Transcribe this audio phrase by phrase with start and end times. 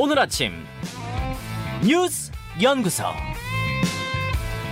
[0.00, 0.52] 오늘 아침
[1.84, 2.30] 뉴스
[2.62, 3.02] 연구소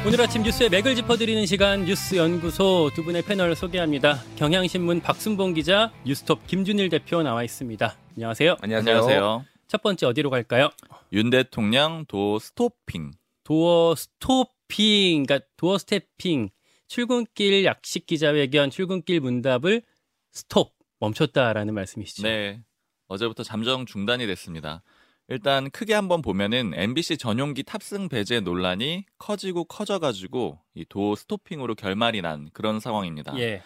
[0.06, 4.22] 오늘 아침 뉴스의 맥을 짚어드리는 시간 뉴스 연구소 두 분의 패널 소개합니다.
[4.36, 7.96] 경향신문 박순봉 기자, 뉴스톱 김준일 대표 나와 있습니다.
[8.14, 8.56] 안녕하세요.
[8.60, 9.44] 안녕하세요.
[9.66, 10.70] 첫 번째 어디로 갈까요?
[11.12, 13.10] 윤 대통령 door stopping.
[13.42, 16.50] Door stopping, 그러니까 door stepping,
[16.86, 19.82] 출근길 약식 기자회견, 출근길 문답을
[20.30, 22.22] 스톱 멈췄다라는 말씀이시죠?
[22.22, 22.62] 네.
[23.08, 24.84] 어제부터 잠정 중단이 됐습니다.
[25.28, 32.22] 일단 크게 한번 보면은 MBC 전용기 탑승 배제 논란이 커지고 커져가지고 이 도 스토핑으로 결말이
[32.22, 33.36] 난 그런 상황입니다.
[33.38, 33.62] 예.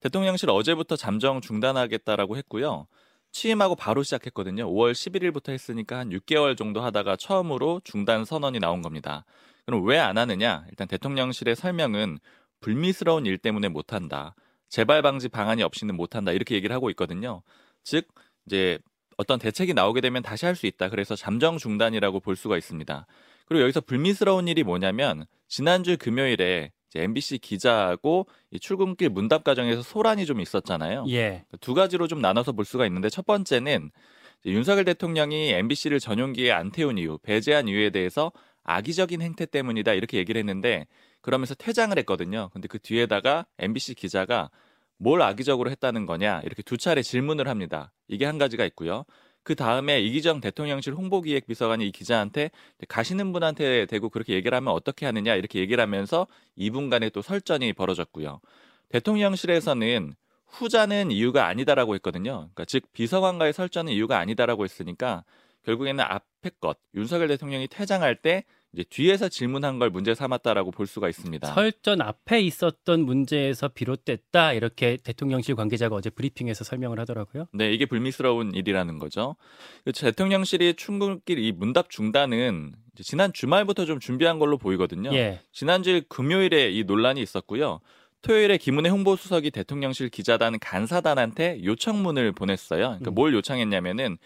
[0.00, 2.86] 대통령실 어제부터 잠정 중단하겠다라고 했고요.
[3.30, 4.66] 취임하고 바로 시작했거든요.
[4.70, 9.24] 5월 11일부터 했으니까 한 6개월 정도 하다가 처음으로 중단 선언이 나온 겁니다.
[9.66, 10.64] 그럼 왜 안 하느냐?
[10.70, 12.18] 일단 대통령실의 설명은
[12.60, 14.34] 불미스러운 일 때문에 못한다.
[14.68, 16.32] 재발 방지 방안이 없이는 못한다.
[16.32, 17.42] 이렇게 얘기를 하고 있거든요.
[17.84, 18.08] 즉
[18.46, 18.78] 이제
[19.16, 20.88] 어떤 대책이 나오게 되면 다시 할 수 있다.
[20.88, 23.06] 그래서 잠정 중단이라고 볼 수가 있습니다.
[23.46, 30.40] 그리고 여기서 불미스러운 일이 뭐냐면 지난주 금요일에 MBC 기자하고 이 출근길 문답 과정에서 소란이 좀
[30.40, 31.06] 있었잖아요.
[31.08, 31.44] 예.
[31.60, 33.90] 두 가지로 좀 나눠서 볼 수가 있는데 첫 번째는
[34.44, 38.32] 윤석열 대통령이 MBC를 전용기에 안 태운 이유, 배제한 이유에 대해서
[38.64, 40.86] 악의적인 행태 때문이다 이렇게 얘기를 했는데
[41.20, 42.50] 그러면서 퇴장을 했거든요.
[42.52, 44.50] 근데 그 뒤에다가 MBC 기자가
[45.02, 47.92] 뭘 악의적으로 했다는 거냐 이렇게 두 차례 질문을 합니다.
[48.06, 49.04] 이게 한 가지가 있고요.
[49.42, 52.52] 그 다음에 이기정 대통령실 홍보기획비서관이 이 기자한테
[52.86, 58.40] 가시는 분한테 대고 그렇게 얘기를 하면 어떻게 하느냐 이렇게 얘기를 하면서 2분간의 또 설전이 벌어졌고요.
[58.90, 60.14] 대통령실에서는
[60.46, 62.50] 후자는 이유가 아니다라고 했거든요.
[62.54, 65.24] 그러니까 즉 비서관과의 설전은 이유가 아니다라고 했으니까
[65.64, 71.08] 결국에는 앞에 것 윤석열 대통령이 퇴장할 때 이제 뒤에서 질문한 걸 문제 삼았다라고 볼 수가
[71.08, 71.46] 있습니다.
[71.52, 77.48] 설전 앞에 있었던 문제에서 비롯됐다 이렇게 대통령실 관계자가 어제 브리핑에서 설명을 하더라고요.
[77.52, 79.36] 네, 이게 불미스러운 일이라는 거죠.
[79.84, 82.72] 대통령실이 출근길 이 문답 중단은
[83.02, 85.12] 지난 주말부터 좀 준비한 걸로 보이거든요.
[85.14, 85.40] 예.
[85.52, 87.80] 지난주 금요일에 이 논란이 있었고요.
[88.22, 92.80] 토요일에 김은혜 홍보수석이 대통령실 기자단 간사단한테 요청문을 보냈어요.
[92.80, 93.14] 그러니까 음.
[93.14, 94.16] 뭘 요청했냐면은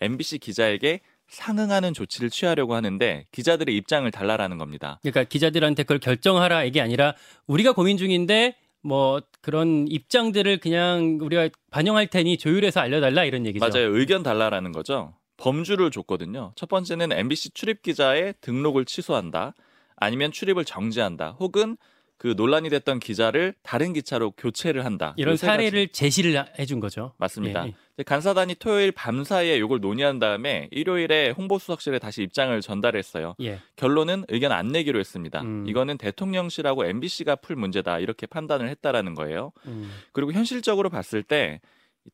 [0.00, 4.98] MBC 기자에게 상응하는 조치를 취하려고 하는데 기자들의 입장을 달라라는 겁니다.
[5.02, 7.14] 그러니까 기자들한테 그걸 결정하라 이게 아니라
[7.46, 13.66] 우리가 고민 중인데 뭐 그런 입장들을 그냥 우리가 반영할 테니 조율해서 알려달라 이런 얘기죠.
[13.66, 13.96] 맞아요.
[13.96, 15.14] 의견 달라라는 거죠.
[15.38, 16.52] 범주를 줬거든요.
[16.54, 19.54] 첫 번째는 MBC 출입 기자의 등록을 취소한다.
[19.96, 21.36] 아니면 출입을 정지한다.
[21.40, 21.76] 혹은
[22.16, 25.14] 그 논란이 됐던 기자를 다른 기차로 교체를 한다.
[25.16, 25.36] 이런.
[25.36, 27.12] 사례를 제시를 해준 거죠.
[27.18, 27.66] 맞습니다.
[27.66, 33.34] 예, 이제 간사단이 토요일 밤 사이에 이걸 논의한 다음에 일요일에 홍보수석실에 다시 입장을 전달했어요.
[33.42, 33.60] 예.
[33.76, 35.42] 결론은 의견 안 내기로 했습니다.
[35.42, 35.66] 음.
[35.68, 39.52] 이거는 대통령실하고 MBC가 풀 문제다 이렇게 판단을 했다라는 거예요.
[39.66, 39.90] 음.
[40.12, 41.60] 그리고 현실적으로 봤을 때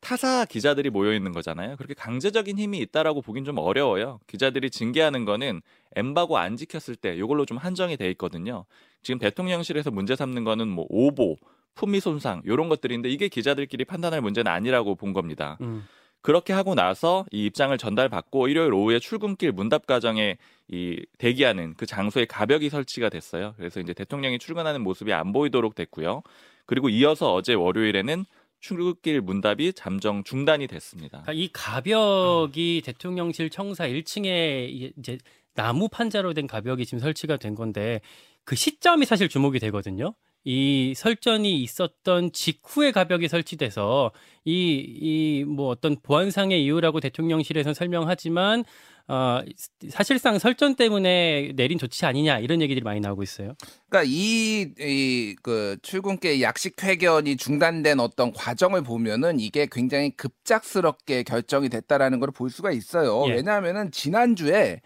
[0.01, 1.77] 타사 기자들이 모여 있는 거잖아요.
[1.77, 4.21] 그렇게 강제적인 힘이 있다라고 보긴 좀 어려워요.
[4.29, 5.63] 기자들이 징계하는 거는
[5.97, 8.65] 엠바고 안 지켰을 때 이걸로 좀 한정이 돼 있거든요.
[9.03, 11.37] 지금 대통령실에서 문제 삼는 거는 뭐 오보,
[11.75, 15.59] 품위 손상 이런 것들인데 이게 기자들끼리 판단할 문제는 아니라고 본 겁니다.
[15.61, 15.87] 음.
[16.23, 20.37] 그렇게 하고 나서 이 입장을 전달받고 일요일 오후에 출근길 문답 과정에
[20.69, 23.55] 이 대기하는 그 장소에 가벽이 설치가 됐어요.
[23.57, 26.23] 그래서 이제 대통령이 출근하는 모습이 안 보이도록 됐고요.
[26.67, 28.27] 그리고 이어서 어제 월요일에는
[28.61, 31.23] 출근길 문답이 잠정 중단이 됐습니다.
[31.23, 35.19] 그러니까 이 가벽이 대통령실 청사 1층에 이제
[35.55, 38.01] 나무 판자로 된 가벽이 지금 설치가 된 건데
[38.45, 40.15] 그 시점이 사실 주목이 되거든요.
[40.45, 44.11] 이 설전이 있었던 직후에 가벽이 설치돼서
[44.45, 48.65] 이 이 뭐 어떤 보안상의 이유라고 대통령실에서 설명하지만
[49.13, 49.43] 어
[49.89, 53.55] 사실상 설전 때문에 내린 조치 아니냐 이런 얘기들이 많이 나오고 있어요.
[53.89, 62.21] 그러니까 이 이그 출근길 약식 회견이 중단된 어떤 과정을 보면은 이게 굉장히 급작스럽게 결정이 됐다라는
[62.21, 63.25] 걸 볼 수가 있어요.
[63.31, 63.35] 예.
[63.35, 64.81] 왜냐하면은 지난주에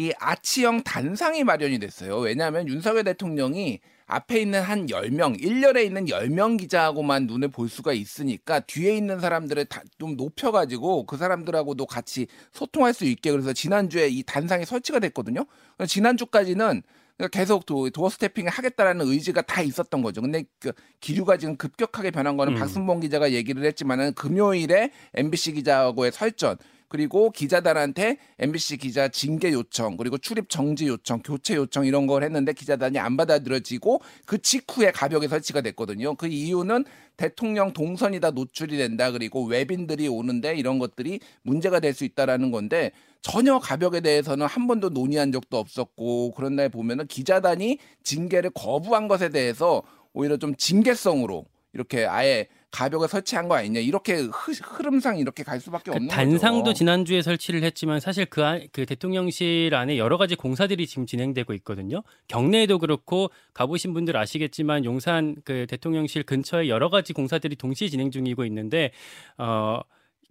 [0.00, 2.18] 이 아치형 단상이 마련이 됐어요.
[2.18, 8.60] 왜냐하면 윤석열 대통령이 앞에 있는 한 10명, 1년에 있는 10명 기자하고만 눈을 볼 수가 있으니까
[8.60, 14.22] 뒤에 있는 사람들을 다 좀 높여가지고 그 사람들하고도 같이 소통할 수 있게 그래서 지난주에 이
[14.22, 15.44] 단상이 설치가 됐거든요.
[15.86, 16.82] 지난주까지는
[17.18, 20.22] 그러니까 계속 도, 도어 스태핑을 하겠다라는 의지가 다 있었던 거죠.
[20.22, 22.58] 근데 그 기류가 지금 급격하게 변한 거는 음.
[22.58, 26.56] 박순봉 기자가 얘기를 했지만은 금요일에 MBC 기자하고의 설전
[26.90, 32.52] 그리고 기자단한테 MBC 기자 징계 요청 그리고 출입 정지 요청 교체 요청 이런 걸 했는데
[32.52, 36.16] 기자단이 안 받아들여지고 그 직후에 가벽에 설치가 됐거든요.
[36.16, 36.84] 그 이유는
[37.16, 42.92] 대통령 동선이 다 노출이 된다 그리고 외빈들이 오는데 이런 것들이 문제가 될 수 있다라는 건데
[43.22, 49.28] 전혀 가벽에 대해서는 한 번도 논의한 적도 없었고 그런 날 보면은 기자단이 징계를 거부한 것에
[49.28, 49.82] 대해서
[50.12, 51.44] 오히려 좀 징계성으로
[51.74, 56.64] 이렇게 아예 가벽을 설치한 거 아니냐 이렇게 흐, 흐름상 이렇게 갈 수밖에 그 없는 단상도
[56.64, 56.74] 거죠.
[56.74, 62.02] 지난주에 설치를 했지만 사실 그, 안- 그 대통령실 안에 여러 가지 공사들이 지금 진행되고 있거든요.
[62.28, 68.44] 경내에도 그렇고 가보신 분들 아시겠지만 용산 그 대통령실 근처에 여러 가지 공사들이 동시에 진행 중이고
[68.44, 68.92] 있는데
[69.36, 69.80] 어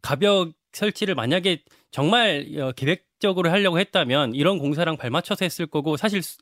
[0.01, 6.37] 가벽 설치를 만약에 정말 어, 계획적으로 하려고 했다면 이런 공사랑 발맞춰서 했을 거고 사실 수-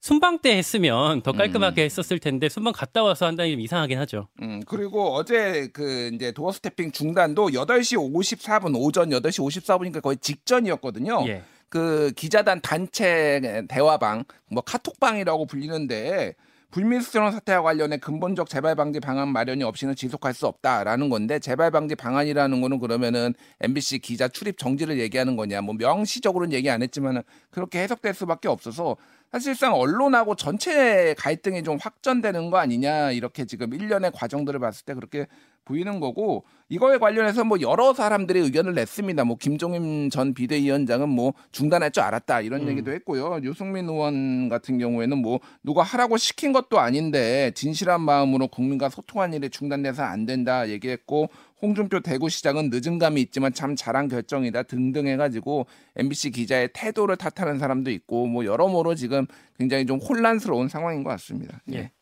[0.00, 4.28] 순방 때 했으면 더 깔끔하게 했었을 텐데 순방 갔다 와서 한다니 좀 이상하긴 하죠.
[4.40, 11.24] 음, 그리고 어제 그 이제 도어 스태핑 중단도 8시 54분 오전 8시 54분이니까 거의 직전이었거든요.
[11.28, 11.42] 예.
[11.68, 16.34] 그 기자단 단체 대화방 뭐 카톡방이라고 불리는데
[16.70, 21.96] 불미스러운 사태와 관련해 근본적 재발 방지 방안 마련이 없이는 지속할 수 없다라는 건데 재발 방지
[21.96, 27.80] 방안이라는 거는 그러면은 MBC 기자 출입 정지를 얘기하는 거냐 뭐 명시적으로는 얘기 안 했지만은 그렇게
[27.80, 28.96] 해석될 수밖에 없어서
[29.32, 35.26] 사실상 언론하고 전체 갈등이 좀 확전되는 거 아니냐 이렇게 지금 일련의 과정들을 봤을 때 그렇게
[35.64, 39.24] 보이는 거고 이거에 관련해서 뭐 여러 사람들이 의견을 냈습니다.
[39.24, 42.68] 뭐 김종인 전 비대위원장은 뭐 중단할 줄 알았다 이런 음.
[42.68, 43.40] 얘기도 했고요.
[43.44, 49.48] 유승민 의원 같은 경우에는 뭐 누가 하라고 시킨 것도 아닌데 진실한 마음으로 국민과 소통한 일이
[49.48, 51.28] 중단돼서 안 된다 얘기했고
[51.62, 55.66] 홍준표 대구시장은 늦은 감이 있지만 참 잘한 결정이다 등등 해가지고
[55.96, 59.26] MBC 기자의 태도를 탓하는 사람도 있고 뭐 여러모로 지금
[59.58, 61.60] 굉장히 좀 혼란스러운 상황인 것 같습니다.
[61.72, 61.92] 예.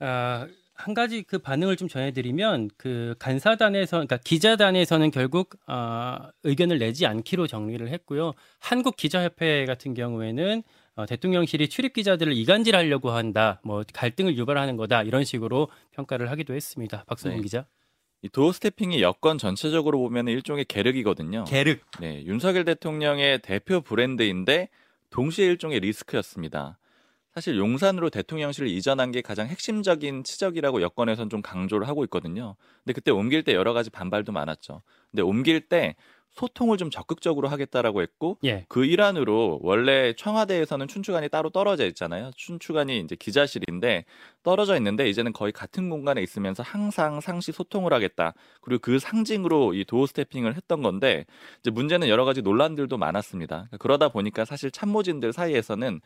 [0.00, 7.06] 아, 한 가지 그 반응을 좀 전해드리면 그 간사단에서 그러니까 기자단에서는 결국 아, 의견을 내지
[7.06, 8.32] 않기로 정리를 했고요.
[8.58, 10.62] 한국 기자협회 같은 경우에는
[10.96, 17.04] 어, 대통령실이 출입 기자들을 이간질하려고 한다, 뭐 갈등을 유발하는 거다 이런 식으로 평가를 하기도 했습니다.
[17.06, 17.42] 박수봉 네.
[17.42, 17.66] 기자.
[18.24, 21.44] 이 도어 스태핑이 여권 전체적으로 보면 일종의 계륵이거든요.
[21.44, 21.80] 계륵.
[22.00, 24.70] 네, 윤석열 대통령의 대표 브랜드인데
[25.10, 26.78] 동시에 일종의 리스크였습니다.
[27.34, 32.54] 사실 용산으로 대통령실을 이전한 게 가장 핵심적인 치적이라고 여권에선 좀 강조를 하고 있거든요.
[32.84, 34.82] 근데 그때 옮길 때 여러 가지 반발도 많았죠.
[35.10, 35.96] 근데 옮길 때
[36.30, 38.66] 소통을 좀 적극적으로 하겠다라고 했고 예.
[38.68, 42.30] 그 일환으로 원래 청와대에서는 춘추관이 따로 떨어져 있잖아요.
[42.36, 44.04] 춘추관이 이제 기자실인데
[44.42, 48.34] 떨어져 있는데 이제는 거의 같은 공간에 있으면서 항상 상시 소통을 하겠다.
[48.60, 51.24] 그리고 그 상징으로 이 도어 스태핑을 했던 건데
[51.60, 53.68] 이제 문제는 여러 가지 논란들도 많았습니다.
[53.78, 56.00] 그러다 보니까 사실 참모진들 사이에서는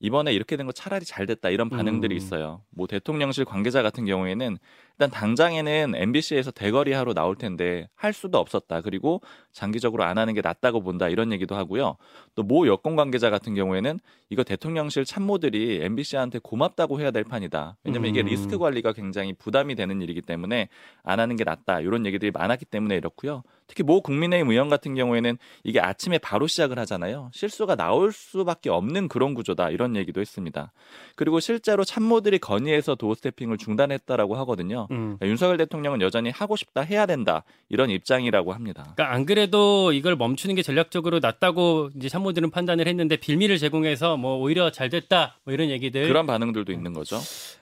[0.00, 2.16] 이번에 이렇게 된 거 차라리 잘 됐다 이런 반응들이 음.
[2.16, 2.62] 있어요.
[2.70, 4.58] 뭐 대통령실 관계자 같은 경우에는
[5.00, 8.82] 일단 당장에는 MBC에서 대거리 하러 나올 텐데 할 수도 없었다.
[8.82, 11.96] 그리고 장기적으로 안 하는 게 낫다고 본다 이런 얘기도 하고요.
[12.34, 17.76] 또 모 여권 관계자 같은 경우에는 이거 대통령실 참모들이 MBC한테 고맙다고 해야 될 판이다.
[17.84, 18.26] 왜냐면 이게 음.
[18.26, 20.68] 리스크 관리가 굉장히 부담이 되는 일이기 때문에
[21.02, 21.80] 안 하는 게 낫다.
[21.80, 23.42] 이런 얘기들이 많았기 때문에 이렇고요.
[23.68, 27.30] 특히 모 국민의힘 의원 같은 경우에는 이게 아침에 바로 시작을 하잖아요.
[27.32, 29.70] 실수가 나올 수밖에 없는 그런 구조다.
[29.70, 30.72] 이런 얘기도 했습니다.
[31.14, 34.88] 그리고 실제로 참모들이 건의해서 도어 스태핑을 중단했다라고 하거든요.
[34.90, 35.16] 음.
[35.22, 38.82] 윤석열 대통령은 여전히 하고 싶다 해야 된다 이런 입장이라고 합니다.
[38.94, 44.38] 그러니까 안 그래도 이걸 멈추는 게 전략적으로 낫다고 이제 참모들은 판단을 했는데 빌미를 제공해서 뭐
[44.38, 47.18] 오히려 잘 됐다 뭐 이런 얘기들 그런 반응들도 있는 거죠.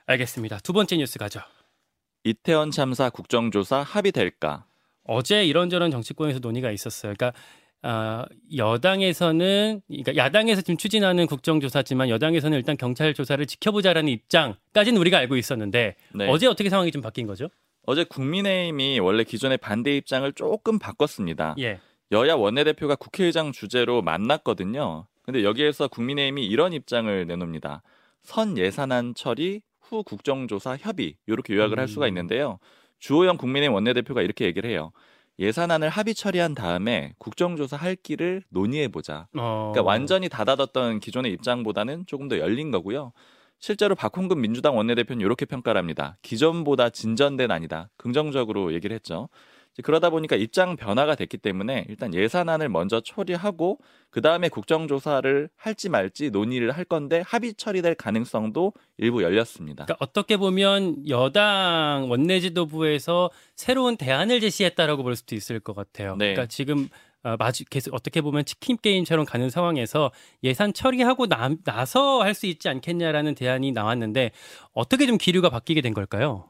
[0.07, 0.59] 알겠습니다.
[0.61, 1.41] 두 번째 뉴스 가죠.
[2.25, 4.65] 이태원 참사 국정조사 합의될까?
[5.05, 7.15] 어제 이런저런 정치권에서 논의가 있었어요.
[7.17, 7.39] 그러니까
[7.83, 8.27] 아,
[8.57, 15.97] 여당에서는 그러니까 야당에서 지금 추진하는 국정조사지만 여당에서는 일단 경찰 조사를 지켜보자라는 입장까지는 우리가 알고 있었는데
[16.15, 16.29] 네.
[16.29, 17.49] 어제 어떻게 상황이 좀 바뀐 거죠?
[17.87, 21.55] 어제 국민의힘이 원래 기존의 반대 입장을 조금 바꿨습니다.
[21.61, 21.81] 예.
[22.11, 25.07] 여야 원내대표가 국회의장 주재로 만났거든요.
[25.23, 27.83] 근데 여기에서 국민의힘이 이런 입장을 내놉니다.
[28.23, 32.09] 선 예산안 처리 후 국정조사 협의 이렇게 요약을 할 수가 음.
[32.09, 32.59] 있는데요.
[32.99, 34.91] 주호영 국민의힘 원내대표가 이렇게 얘기를 해요.
[35.39, 39.29] 예산안을 합의 처리한 다음에 국정조사 할 길을 논의해 보자.
[39.37, 39.71] 어...
[39.73, 43.13] 그러니까 완전히 닫아뒀던 기존의 입장보다는 조금 더 열린 거고요.
[43.61, 46.17] 실제로 박홍근 민주당 원내대표는 이렇게 평가를 합니다.
[46.23, 47.91] 기존보다 진전된 아니다.
[47.97, 49.29] 긍정적으로 얘기를 했죠.
[49.83, 53.79] 그러다 보니까 입장 변화가 됐기 때문에 일단 예산안을 먼저 처리하고
[54.11, 59.85] 그 다음에 국정조사를 할지 말지 논의를 할 건데 합의 처리될 가능성도 일부 열렸습니다.
[59.85, 66.17] 그러니까 어떻게 보면 여당 원내지도부에서 새로운 대안을 제시했다라고 볼 수도 있을 것 같아요.
[66.17, 66.33] 네.
[66.33, 66.89] 그러니까 지금
[67.25, 70.13] 어, 마주 계속 어떻게 보면 치킨 게임처럼 가는 상황에서
[70.45, 74.31] 예산 처리하고 나, 나서 할 수 있지 않겠냐라는 대안이 나왔는데
[74.73, 76.45] 어떻게 좀 기류가 바뀌게 된 걸까요?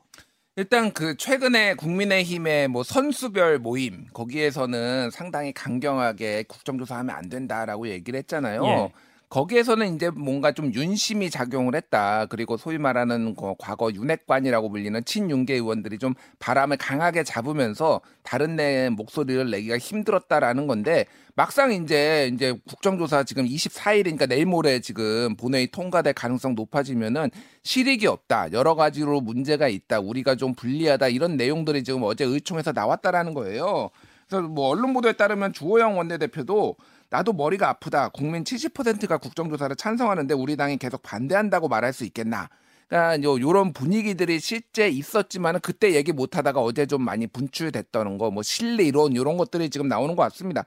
[0.58, 8.64] 일단 그 최근에 국민의힘의 뭐 선수별 모임 거기에서는 상당히 강경하게 국정조사하면 안 된다라고 얘기를 했잖아요.
[8.66, 8.92] 예.
[9.30, 12.26] 거기에서는 이제 뭔가 좀 윤심이 작용을 했다.
[12.26, 18.88] 그리고 소위 말하는 그 과거 윤핵관이라고 불리는 친윤계 의원들이 좀 바람을 강하게 잡으면서 다른 내
[18.88, 21.04] 목소리를 내기가 힘들었다라는 건데
[21.34, 27.30] 막상 이제 이제 국정조사 지금 24일이니까 내일 모레 지금 본회의 통과될 가능성 높아지면은
[27.62, 28.52] 실익이 없다.
[28.52, 30.00] 여러 가지로 문제가 있다.
[30.00, 31.08] 우리가 좀 불리하다.
[31.08, 33.90] 이런 내용들이 지금 어제 의총에서 나왔다라는 거예요.
[34.26, 36.76] 그래서 뭐 언론 보도에 따르면 주호영 원내대표도
[37.10, 38.10] 나도 머리가 아프다.
[38.10, 42.48] 국민 70%가 국정조사를 찬성하는데 우리 당이 계속 반대한다고 말할 수 있겠나.
[42.88, 48.30] 그러니까 요 요런 분위기들이 실제 있었지만은 그때 얘기 못 하다가 어제 좀 많이 분출됐다는 거,
[48.30, 50.64] 뭐 실리 이론 이런 것들이 지금 나오는 것 같습니다.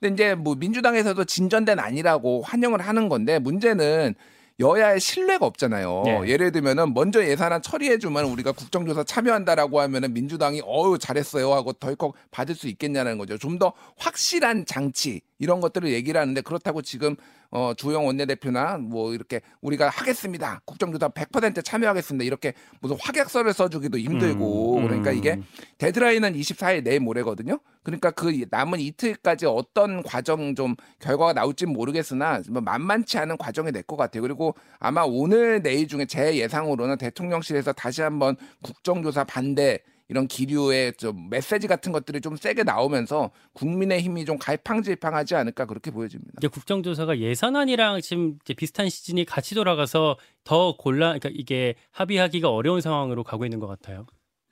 [0.00, 4.14] 근데 이제 뭐 민주당에서도 진전된 아니라고 환영을 하는 건데 문제는
[4.60, 6.02] 여야의 신뢰가 없잖아요.
[6.04, 6.28] 네.
[6.28, 12.54] 예를 들면은 먼저 예산안 처리해주면 우리가 국정조사 참여한다라고 하면은 민주당이 어유 잘했어요 하고 덜컥 받을
[12.54, 13.38] 수 있겠냐는 거죠.
[13.38, 17.14] 좀 더 확실한 장치 이런 것들을 얘기를 하는데 그렇다고 지금
[17.54, 20.60] 어 주영 원내대표나 뭐 이렇게 우리가 하겠습니다.
[20.64, 22.24] 국정조사 100% 참여하겠습니다.
[22.24, 24.88] 이렇게 무슨 확약서를 써주기도 힘들고 음, 음.
[24.88, 25.38] 그러니까 이게
[25.78, 27.60] 데드라인은 24일 내일 모레거든요.
[27.84, 33.84] 그러니까 그 남은 이틀까지 어떤 과정 좀 결과가 나올지 모르겠으나 뭐 만만치 않은 과정이 될
[33.84, 34.22] 것 같아요.
[34.22, 41.28] 그리고 아마 오늘 내일 중에 제 예상으로는 대통령실에서 다시 한번 국정조사 반대 이런 기류의 좀
[41.30, 46.32] 메시지 같은 것들이 좀 세게 나오면서 국민의 힘이 좀 갈팡질팡하지 않을까 그렇게 보여집니다.
[46.38, 52.80] 이제 국정조사가 예산안이랑 지금 이제 비슷한 시즌이 같이 돌아가서 더 곤란, 그러니까 이게 합의하기가 어려운
[52.80, 54.06] 상황으로 가고 있는 것 같아요.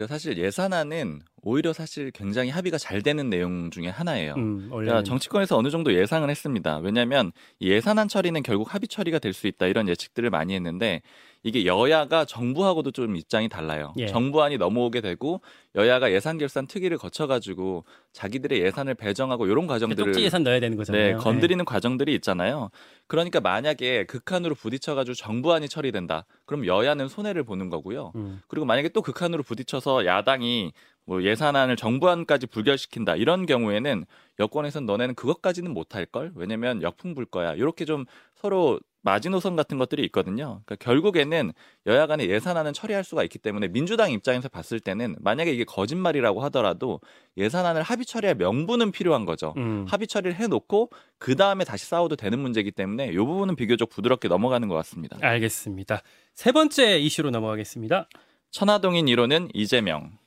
[0.09, 4.35] 사실 예산안은 오히려 사실 굉장히 합의가 잘 되는 내용 중에 하나예요.
[4.37, 6.79] 음, 그러니까 정치권에서 어느 정도 예상을 했습니다.
[6.79, 7.31] 왜냐하면
[7.61, 11.03] 이 예산안 처리는 결국 합의 처리가 될 수 있다 이런 예측들을 많이 했는데
[11.45, 13.93] 이게 여야가 정부하고도 좀 입장이 달라요.
[13.99, 14.07] 예.
[14.07, 15.41] 정부안이 넘어오게 되고
[15.75, 21.17] 여야가 예산 결산 특위를 거쳐가지고 자기들의 예산을 배정하고 이런 과정들을 쪽지 예산 넣어야 되는 거잖아요.
[21.17, 22.71] 네, 건드리는 과정들이 있잖아요.
[23.09, 26.27] 그러니까 만약에 극한으로 부딪혀가지고 정부안이 처리된다.
[26.45, 28.13] 그럼 여야는 손해를 보는 거고요.
[28.15, 28.21] 네.
[28.21, 28.41] 음.
[28.47, 30.73] 그리고 만약에 또 극한으로 부딪혀서 야당이
[31.05, 34.07] 뭐 예산안을 정부안까지 불결시킨다 이런 경우에는
[34.39, 38.05] 여권에선 너네는 그것까지는 못할 걸 왜냐면 역풍 불 거야 이렇게 좀
[38.37, 40.63] 서로 마지노선 같은 것들이 있거든요.
[40.65, 41.53] 그러니까 결국에는
[41.87, 47.01] 여야 간의 예산안은 처리할 수가 있기 때문에 민주당 입장에서 봤을 때는 만약에 이게 거짓말이라고 하더라도
[47.37, 49.55] 예산안을 합의 처리할 명분은 필요한 거죠.
[49.57, 49.85] 음.
[49.89, 54.67] 합의 처리를 해놓고 그 다음에 다시 싸워도 되는 문제이기 때문에 이 부분은 비교적 부드럽게 넘어가는
[54.69, 55.19] 것 같습니다.
[55.21, 56.03] 알겠습니다.
[56.35, 58.09] 세 번째 이슈로 넘어가겠습니다.
[58.51, 60.22] 천하동인 1호는 이재명.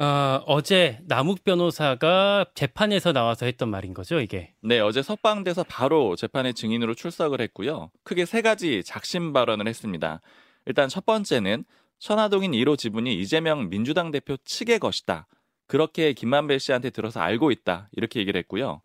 [0.00, 4.54] 어, 어제 남욱 변호사가 재판에서 나와서 했던 말인 거죠, 이게.
[4.62, 7.90] 네, 어제 석방돼서 바로 재판의 증인으로 출석을 했고요.
[8.02, 10.22] 크게 세 가지 작심 발언을 했습니다.
[10.64, 11.64] 일단 첫 번째는
[11.98, 15.26] 천하동인 1호 지분이 이재명 민주당 대표 측의 것이다.
[15.66, 17.90] 그렇게 김만배 씨한테 들어서 알고 있다.
[17.92, 18.80] 이렇게 얘기를 했고요.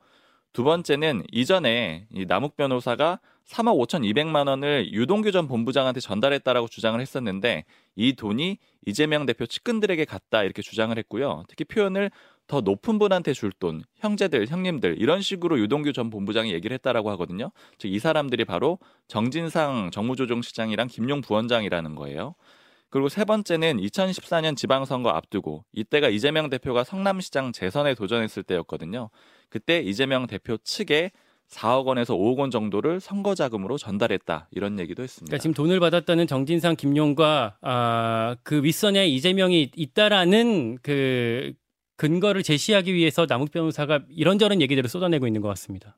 [0.51, 7.65] 두 번째는 이전에 이 남욱 변호사가 3억 5,200만 원을 유동규 전 본부장한테 전달했다라고 주장을 했었는데
[7.95, 11.43] 이 돈이 이재명 대표 측근들에게 갔다 이렇게 주장을 했고요.
[11.47, 12.09] 특히 표현을
[12.47, 17.51] 더 높은 분한테 줄 돈, 형제들, 형님들 이런 식으로 유동규 전 본부장이 얘기를 했다라고 하거든요.
[17.77, 22.35] 즉 이 사람들이 바로 정진상 정무조정시장이랑 김용 부원장이라는 거예요.
[22.89, 29.09] 그리고 세 번째는 2014년 지방선거 앞두고 이때가 이재명 대표가 성남시장 재선에 도전했을 때였거든요.
[29.49, 31.11] 그때 이재명 대표 측에
[31.49, 35.29] 4억 원에서 5억 원 정도를 선거 자금으로 전달했다 이런 얘기도 했습니다.
[35.29, 41.53] 그러니까 지금 돈을 받았다는 정진상, 김용과 아, 그 윗선에 이재명이 있다라는 그
[41.97, 45.97] 근거를 제시하기 위해서 남욱 변호사가 이런저런 얘기들을 쏟아내고 있는 것 같습니다.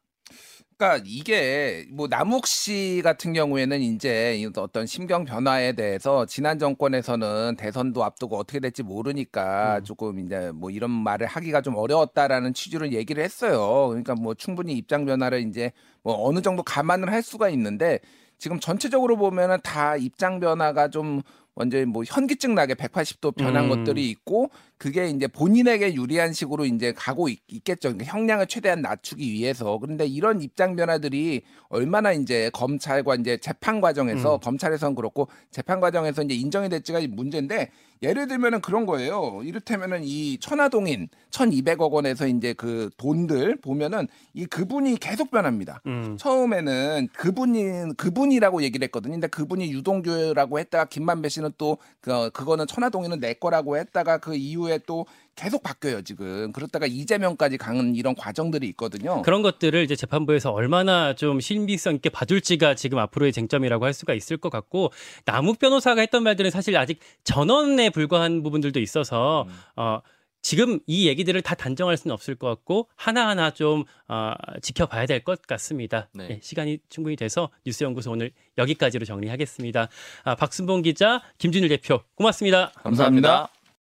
[0.78, 7.56] 그러니까 이게 뭐 남욱 씨 같은 경우에는 이제 이 어떤 심경 변화에 대해서 지난 정권에서는
[7.58, 9.84] 대선도 앞두고 어떻게 될지 모르니까 음.
[9.84, 13.88] 조금 이제 뭐 이런 말을 하기가 좀 어려웠다라는 취지로 얘기를 했어요.
[13.88, 15.72] 그러니까 뭐 충분히 입장 변화를 이제
[16.04, 18.00] 뭐 어느 정도 감안을 할 수가 있는데
[18.38, 21.24] 지금 전체적으로 보면은 다 입장 변화가 좀
[21.56, 23.70] 완전히 뭐 현기증 나게 180도 변한 음.
[23.70, 29.32] 것들이 있고 그게 이제 본인에게 유리한 식으로 이제 가고 있, 겠죠 그러니까 형량을 최대한 낮추기
[29.32, 29.78] 위해서.
[29.80, 34.40] 그런데 이런 입장 변화들이 얼마나 이제 검찰과 이제 재판 과정에서 음.
[34.40, 37.72] 검찰에선 그렇고 재판 과정에서 이제 인정이 될지가 문제인데
[38.04, 39.42] 예를 들면은 그런 거예요.
[39.44, 45.82] 이를테면은 이 천하동인 1,200억 원에서 이제 그 돈들 보면은 이 그분이 계속 변합니다.
[45.88, 46.16] 음.
[46.18, 49.14] 처음에는 그분이 그분이라고 얘기를 했거든요.
[49.14, 54.67] 근데 그분이 유동규라고 했다가 김만배 씨는 또 그, 그거는 천하동이는 내 거라고 했다가 그 이후
[54.72, 55.06] 에 또
[55.36, 56.52] 계속 바뀌어요 지금.
[56.52, 59.22] 그러다가 이재명까지 가는 이런 과정들이 있거든요.
[59.22, 64.38] 그런 것들을 이제 재판부에서 얼마나 좀 신빙성 있게 봐줄지가 지금 앞으로의 쟁점이라고 할 수가 있을
[64.38, 64.92] 것 같고
[65.26, 69.54] 남욱 변호사가 했던 말들은 사실 아직 전언에 불과한 부분들도 있어서 음.
[69.76, 70.00] 어.
[70.44, 75.42] 지금 이 얘기들을 다 단정할 수는 없을 것 같고 하나하나 좀 어, 지켜봐야 될 것
[75.42, 76.08] 같습니다.
[76.14, 76.28] 네.
[76.30, 79.90] 예, 시간이 충분히 돼서 뉴스연구소 오늘 여기까지로 정리하겠습니다.
[80.24, 82.72] 아, 박순봉 기자, 김준일 대표 고맙습니다.
[82.76, 83.50] 감사합니다.